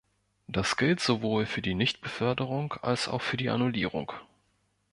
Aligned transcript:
Das 0.47 0.77
gilt 0.77 0.99
sowohl 0.99 1.45
für 1.45 1.61
die 1.61 1.75
Nichtbeförderung 1.75 2.73
als 2.81 3.07
auch 3.07 3.21
für 3.21 3.37
die 3.37 3.51
Annullierung. 3.51 4.11